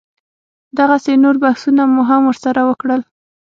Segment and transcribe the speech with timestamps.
[0.77, 3.01] دغسې نور بحثونه مو هم سره وکړل.